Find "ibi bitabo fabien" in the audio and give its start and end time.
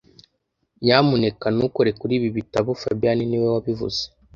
2.19-3.19